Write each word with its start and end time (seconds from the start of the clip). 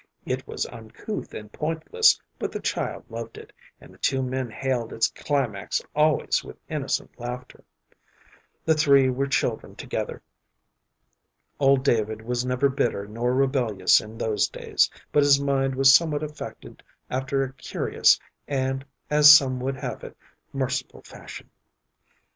It 0.25 0.47
was 0.47 0.65
uncouth 0.65 1.31
and 1.35 1.51
pointless, 1.53 2.19
but 2.39 2.51
the 2.51 2.59
child 2.59 3.03
loved 3.07 3.37
it, 3.37 3.53
and 3.79 3.93
the 3.93 3.99
two 3.99 4.23
men 4.23 4.49
hailed 4.49 4.91
its 4.91 5.09
climax 5.09 5.79
always 5.95 6.43
with 6.43 6.57
innocent 6.67 7.19
laughter. 7.19 7.63
The 8.65 8.73
three 8.73 9.11
were 9.11 9.27
children 9.27 9.75
together. 9.75 10.23
Old 11.59 11.83
David 11.85 12.23
was 12.23 12.43
never 12.43 12.67
bitter 12.67 13.05
nor 13.05 13.35
rebellious 13.35 14.01
in 14.01 14.17
those 14.17 14.47
days, 14.47 14.89
but 15.11 15.21
his 15.21 15.39
mind 15.39 15.75
was 15.75 15.93
somewhat 15.93 16.23
affected 16.23 16.81
after 17.11 17.43
a 17.43 17.53
curious 17.53 18.19
and, 18.47 18.83
as 19.11 19.31
some 19.31 19.59
would 19.59 19.75
have 19.77 20.03
it, 20.03 20.17
merciful 20.51 21.03
fashion. 21.03 21.51